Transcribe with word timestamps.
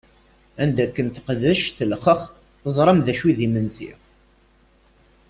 Anda 0.63 0.81
akken 0.85 1.07
teqdec 1.15 1.61
telxex, 1.77 2.21
teẓṛam 2.63 2.99
dacu 3.05 3.25
i 3.27 3.33
d-imensi! 3.37 3.91